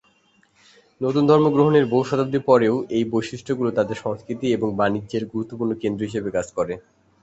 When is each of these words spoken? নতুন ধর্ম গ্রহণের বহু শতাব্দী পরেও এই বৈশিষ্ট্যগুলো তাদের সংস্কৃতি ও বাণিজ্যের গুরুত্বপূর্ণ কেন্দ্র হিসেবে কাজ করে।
নতুন 1.01 1.23
ধর্ম 1.29 1.45
গ্রহণের 1.55 1.85
বহু 1.85 2.03
শতাব্দী 2.03 2.39
পরেও 2.49 2.75
এই 2.95 3.03
বৈশিষ্ট্যগুলো 3.11 3.69
তাদের 3.77 3.97
সংস্কৃতি 4.03 4.45
ও 4.55 4.77
বাণিজ্যের 4.79 5.23
গুরুত্বপূর্ণ 5.31 5.71
কেন্দ্র 5.81 6.01
হিসেবে 6.07 6.29
কাজ 6.37 6.47
করে। 6.57 6.73